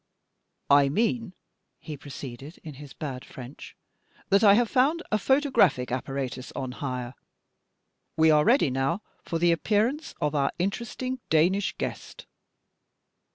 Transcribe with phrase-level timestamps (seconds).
[0.71, 1.33] "I mean,"
[1.79, 3.75] he proceeded, in his bad French,
[4.29, 7.13] "that I have found a photographic apparatus on hire.
[8.17, 12.25] We are ready now for the appearance of our interesting Danish guest."